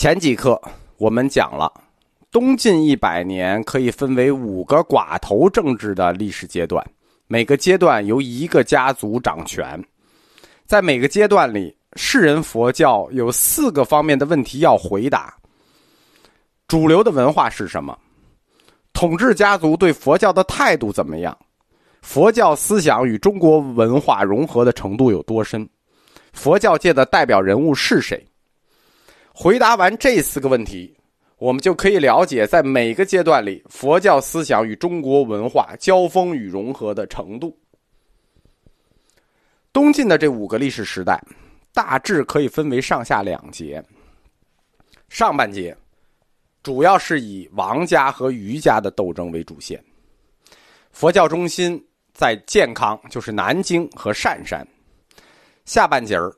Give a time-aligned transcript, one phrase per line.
[0.00, 0.58] 前几课
[0.96, 1.70] 我们讲了，
[2.32, 6.82] 东晋一百年可以分为五个寡头政治的历史阶段，
[7.26, 9.78] 每个阶段由一个家族掌权。
[10.64, 15.34] 在每个阶段里，世人佛教有四个方面的问题要回答：
[16.66, 17.94] 主流的文化是什么？
[18.94, 21.36] 统治家族对佛教的态度怎么样？
[22.00, 25.68] 佛教思想与中国文化融合的程度有多深？
[26.32, 28.26] 佛教界的代表人物是谁？
[29.42, 30.94] 回答完这四个问题，
[31.38, 37.58] 我们就可以了解在每个阶段里佛教思想与中国文化交锋与融合的程度。
[39.72, 41.18] 东晋的这五个历史时代，
[41.72, 43.82] 大致可以分为上下两节。
[45.08, 45.74] 上半节
[46.62, 49.82] 主要是以王家和余家的斗争为主线，
[50.90, 54.68] 佛教中心在建康，就是南京和单山。
[55.64, 56.30] 下半节儿。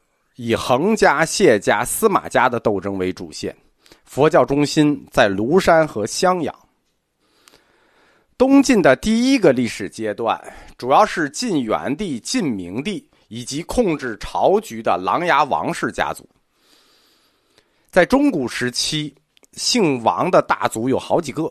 [0.45, 3.57] 以恒家、谢家、司马家的斗争为主线，
[4.05, 6.53] 佛教中心在庐山和襄阳。
[8.37, 10.37] 东晋的第一个历史阶段，
[10.77, 16.29] 主要是晋元帝、晋明帝以及控制朝局的琅琊王氏家族。
[17.89, 19.15] 在中古时期，
[19.53, 21.49] 姓王的大族有好几个，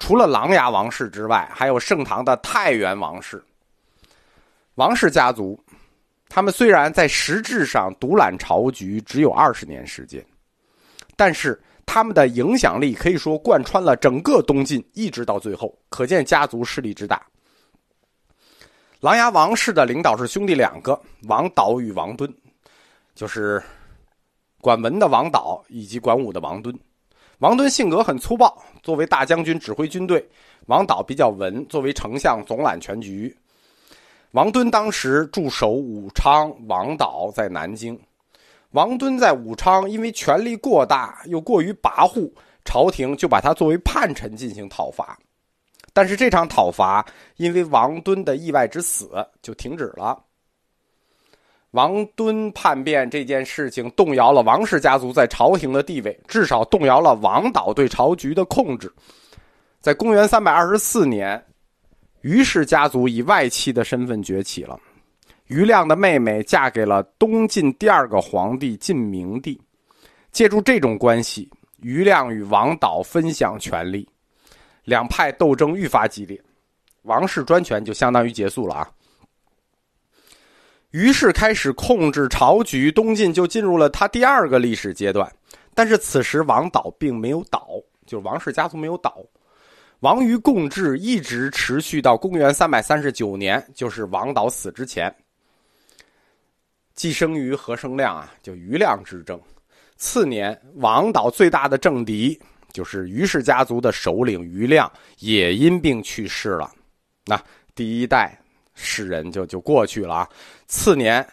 [0.00, 3.40] 除了琅琊王氏之外，还有盛唐的太原王氏。
[4.74, 5.56] 王氏家族。
[6.30, 10.24] 他们虽然在实质上独揽朝局只有二十年时间，
[11.16, 17.20] 但是他们的影响力可以说贯穿了整个东晋，一直到最后，可见家族势力之大。
[19.00, 22.32] 琅琊王氏的领导是兄弟两个，王导与王敦，
[23.12, 23.60] 就是
[24.60, 26.72] 管文的王导以及管武的王敦。
[27.38, 30.20] 王敦性格很粗暴，作为大将军指挥军队；
[30.66, 33.36] 王导比较文，作为丞相总揽全局。
[34.32, 37.98] 王敦当时驻守武昌，王导在南京。
[38.70, 42.30] 王敦在武昌，因为权力过大又过于跋扈，
[42.64, 45.18] 朝廷就把他作为叛臣进行讨伐。
[45.92, 47.04] 但是这场讨伐
[47.38, 49.10] 因为王敦的意外之死
[49.42, 50.16] 就停止了。
[51.72, 58.92] 王敦叛变这件事情动摇了王氏家族在朝廷的地位，至少动摇了王导对朝局的控制。
[59.80, 61.44] 在公元三百二十四年。
[62.22, 64.78] 于氏家族以外戚的身份崛起了，
[65.46, 69.60] 于亮的妹妹嫁给了东晋第二个皇帝晋明帝，
[70.30, 74.06] 借助这种关系，于亮与王导分享权力，
[74.84, 76.38] 两派斗争愈发激烈，
[77.02, 78.90] 王室专权就相当于结束了啊。
[80.90, 85.32] 于是开始控制朝局，东晋就进入了他第二个历史阶段，
[85.74, 87.68] 但是此时王导并没有倒，
[88.04, 89.24] 就是王氏家族没有倒。
[90.00, 95.14] 王于共治一直持续到公元三百三十九年，就是王导死之前。
[96.94, 99.40] 既生于何生亮啊，就余亮之争。
[99.96, 102.38] 次年，王导最大的政敌
[102.72, 106.70] 就是于氏家族的首领余亮，也因病去世了。
[107.26, 107.38] 那
[107.74, 108.38] 第一代
[108.74, 110.28] 世人就就过去了啊。
[110.66, 111.26] 次年。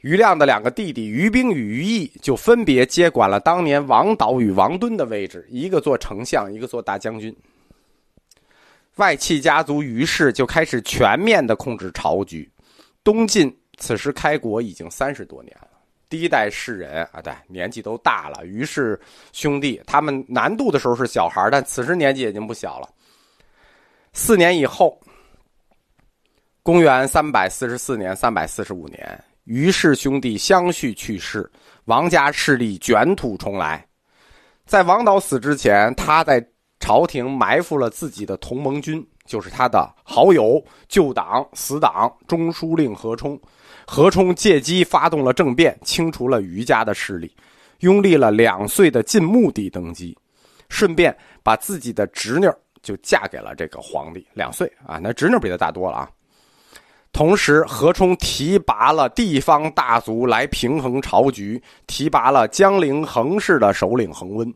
[0.00, 7.34] 余亮的两个弟弟余兵与余毅就分别接管了当年王导与王敦的位置，一个做丞相，一个做大将军。
[8.96, 12.48] 外戚家族于氏就开始全面的控制朝局。
[13.02, 15.68] 东晋此时开国已经三十多年了，
[16.08, 18.44] 第一代世人啊，对，年纪都大了。
[18.44, 19.00] 于氏
[19.32, 22.88] 兄弟他们南渡的时候是小孩，但此时年纪已经不小了。
[24.12, 25.00] 四年以后，
[26.62, 29.24] 公元三百四十四年、三百四十五年。
[29.48, 31.50] 于氏兄弟相续去世，
[31.86, 33.82] 王家势力卷土重来。
[34.66, 36.46] 在王导死之前，他在
[36.78, 43.40] 朝廷埋伏了自己的同盟军，就是他的好友、旧党、死党中书令何冲。
[43.86, 47.34] 何冲借机发动了政变，清除了余家的势力，
[47.78, 50.14] 拥立了两岁的晋穆帝登基，
[50.68, 52.46] 顺便把自己的侄女
[52.82, 54.26] 就嫁给了这个皇帝。
[54.34, 56.10] 两岁啊，那侄女比他大多了啊。
[57.18, 64.54] 同时，何冲提拔了地方大族来平衡朝局，提拔了江陵衡氏的首领恒温。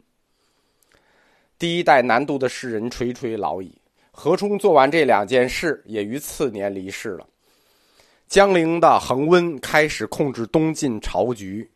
[1.58, 3.76] 第一代南渡的士人垂垂老矣。
[4.12, 7.26] 何冲做完这两件事，也于次年离世了。
[8.28, 11.68] 江陵的恒温开始控制东晋朝局，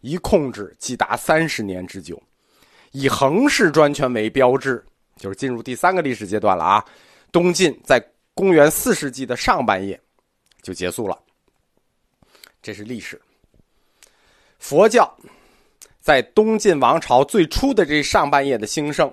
[0.00, 2.20] 一控制即达三十年之久，
[2.90, 4.84] 以衡氏专权为标志，
[5.14, 6.84] 就是进入第三个历史阶段了啊！
[7.30, 8.04] 东晋在
[8.34, 9.96] 公元四世纪的上半叶。
[10.62, 11.18] 就结束了。
[12.62, 13.20] 这是历史。
[14.58, 15.12] 佛教
[16.00, 19.12] 在东晋王朝最初的这上半叶的兴盛，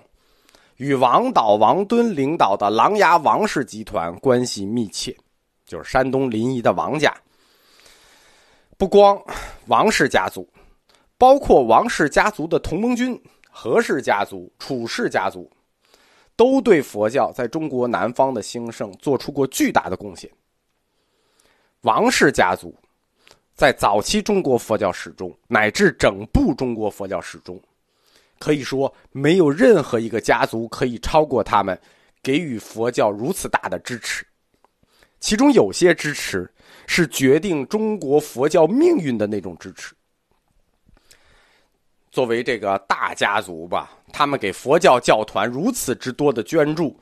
[0.78, 5.18] 与王导、王敦领导的琅琊王氏集团关系密切，
[5.66, 7.12] 就是山东临沂的王家。
[8.78, 9.22] 不光
[9.66, 10.48] 王氏家族，
[11.18, 13.20] 包括王氏家族的同盟军
[13.50, 15.52] 何氏家族、楚氏家族，
[16.36, 20.32] 都对佛教在中国南方的兴盛做出过巨大的贡献。
[21.82, 22.76] 王氏家族
[23.56, 27.60] 在早期中国佛教史中，乃至整部中国佛教史中，
[28.38, 31.80] 可以说没有任何一个家族可以超过他们，
[32.22, 34.26] 给予佛教如此大的支持。
[35.20, 36.50] 其中有些支持
[36.88, 39.94] 是决定中国佛教命运的那种支持。
[42.12, 46.98] 作为这个大家族吧，他们给佛教教团如此之多的捐助，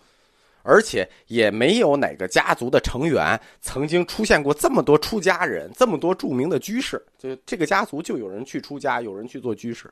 [0.67, 7.01] 而且也没有哪个家族的成员曾经出现过这么多出家人，这么多著名的居士。
[7.17, 9.89] 就这个家族就有人去出家，有人去做居士。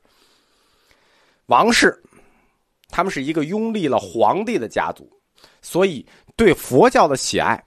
[1.46, 1.98] 王氏，
[2.90, 5.10] 他们是一个拥立了皇帝的家族，
[5.62, 6.06] 所以
[6.36, 7.64] 对佛教的喜爱。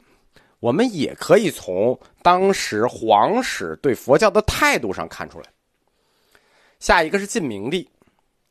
[0.60, 5.46] 我们也可以从当时皇室对佛教的态度上看出来。
[6.78, 7.88] 下一个是晋明帝，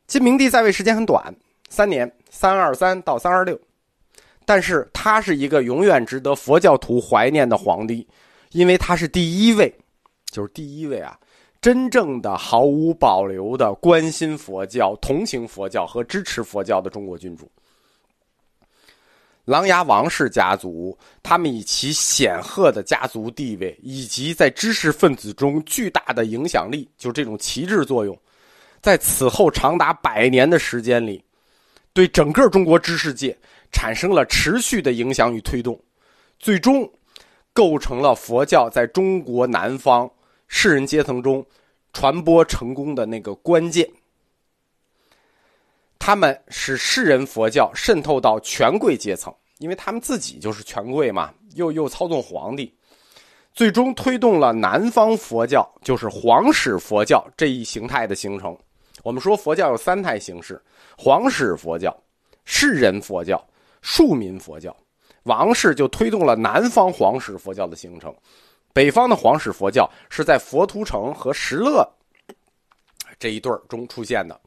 [0.08, 1.32] 晋明帝在位时间很短，
[1.70, 3.60] 三年，三二三到三二六，
[4.48, 8.08] 但是他是一个永远值得佛教徒怀念的皇帝，
[8.54, 9.70] 因为他是第一位，
[10.32, 11.20] 就是第一位啊，
[11.60, 17.52] 真正的毫无保留的关心佛教、同情佛教和支持佛教的中国君主。
[19.44, 28.18] 琅琊王氏家族，他们以其显赫的家族地位以及在知识分子中巨大的影响力，就这种旗帜作用，
[28.82, 31.22] 在此后长达百年的时间里，
[31.92, 33.38] 对整个中国知识界
[33.72, 35.80] 产生了持续的影响与推动，
[36.40, 36.90] 最终
[37.54, 40.10] 构成了佛教在中国南方
[40.48, 41.46] 士人阶层中
[41.94, 43.88] 传播成功的那个关键。
[46.00, 52.74] 他们使世人佛教渗透到权贵阶层，因为他们自己就是权贵嘛，又又操纵皇帝，
[53.54, 58.58] 最终推动了南方佛教，就是皇室佛教这一形态的形成。
[59.04, 60.62] 我们说佛教有三态形式：
[60.98, 61.96] 皇室佛教、
[62.46, 63.44] 世人佛教、
[63.82, 64.76] 庶民佛教。
[65.24, 68.16] 王氏就推动了南方皇室佛教的形成，
[68.72, 71.86] 北方的皇室佛教是在佛图澄和石勒
[73.20, 74.40] 这一对中出现的。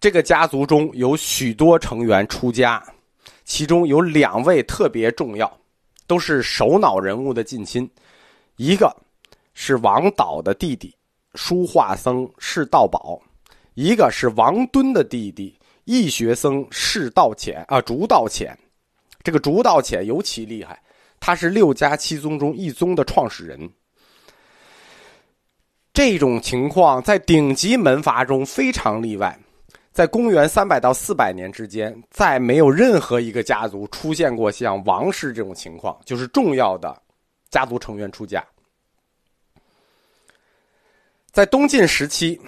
[0.00, 2.82] 这个家族中有许多成员出家，
[3.44, 5.54] 其中有两位特别重要，
[6.06, 7.86] 都是首脑人物的近亲。
[8.56, 8.90] 一个
[9.52, 10.96] 是王导的弟弟
[11.34, 13.20] 书画僧释道宝，
[13.74, 15.59] 一个是王敦的弟弟
[15.90, 18.56] 义学僧释道潜啊，竺道潜。
[19.22, 20.80] 这个竺道潜尤其厉害，
[21.18, 23.70] 他是六家七宗中一宗的创始人。
[25.92, 29.38] 这种情况在顶级门阀中非常例外。
[29.92, 36.96] 在公元三百到四百年之间，再没有任何一个家族出现过像王氏这种情况，就是重要的
[37.50, 38.42] 家族成员出家。
[41.32, 42.40] 在东晋时期，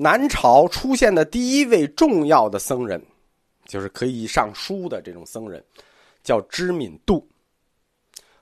[0.00, 3.04] 南朝出现的第一位重要的僧人，
[3.66, 5.62] 就是可以上书的这种僧人，
[6.22, 7.28] 叫知敏度，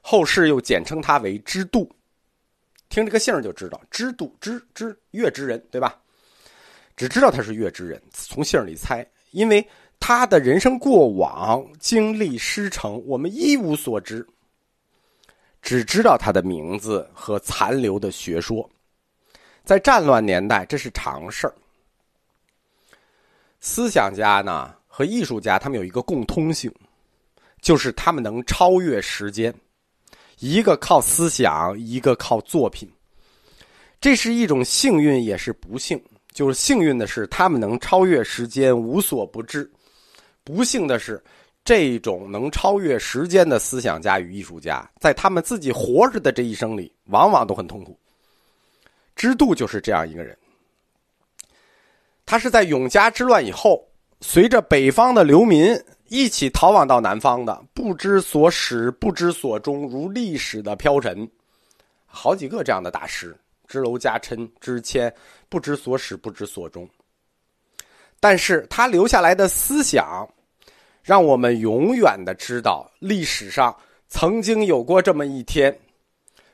[0.03, 1.91] 后世又简称他为知度。
[2.91, 5.99] 听这个姓就知道，知度知知月之人，对吧？
[6.95, 9.67] 只知道他是月之人，从姓里猜，因为
[9.99, 14.27] 他的人生过往经历师承，我们一无所知。
[15.63, 18.71] 只知道他的名字和残留的学说，
[19.67, 21.55] 在战乱年代这是常事儿。
[23.59, 26.73] 思想家呢和艺术家，他们有一个共通性，
[27.61, 29.53] 就是他们能超越时间，
[30.39, 32.89] 一个靠思想，一个靠作品。
[34.01, 36.01] 这是一种幸运，也是不幸。
[36.33, 39.69] 就是幸运的是，他们能超越时间，无所不知；
[40.45, 41.21] 不幸的是，
[41.65, 47.99] 这种能超越时间的思想家与艺术家，在他们自己活着的这一生里，往往都很痛苦。
[49.17, 50.37] 知度就是这样一个人，
[52.25, 53.85] 他是在永嘉之乱以后，
[54.21, 55.77] 随着北方的流民
[56.09, 61.29] 一起逃往到南方的，不知所始，不知所终，如历史的飘尘，
[62.05, 63.37] 好几个这样的大师。
[63.67, 65.13] 知楼家琛、知谦，
[65.49, 66.89] 不知所始，不知所终。
[68.21, 70.25] 但是他留下来的思想，
[71.03, 75.77] 让我们永远的知道历史上曾经有过这么一天。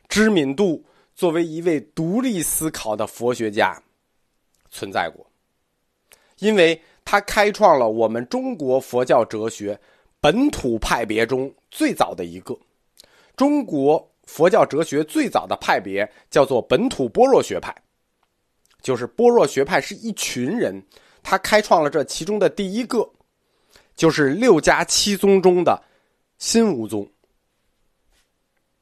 [0.09, 0.83] 知敏度
[1.23, 3.81] 作为一位独立思考的佛学家
[4.73, 5.25] 存在过，
[6.41, 9.79] 因为他开创了我们中国佛教哲学
[10.21, 12.59] 本土派别中最早的一个。
[13.37, 14.05] 中国。
[14.25, 17.73] 佛教哲学最早的派别叫做本土般若学派，
[18.81, 20.83] 就是般若学派是一群人，
[21.23, 23.09] 他开创了这其中的第一个，
[23.95, 25.83] 就是六家七宗中的
[26.39, 27.09] 新无宗，